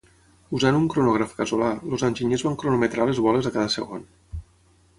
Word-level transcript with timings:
Usant 0.59 0.77
un 0.77 0.87
cronògraf 0.93 1.35
casolà, 1.41 1.67
els 1.91 2.05
enginyers 2.09 2.45
van 2.47 2.57
cronometrar 2.63 3.07
les 3.11 3.21
boles 3.27 3.51
a 3.51 3.53
cada 3.59 3.75
segon. 3.75 4.09